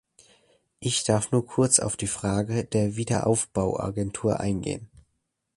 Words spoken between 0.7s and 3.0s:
Ich darf nun kurz auf die Frage der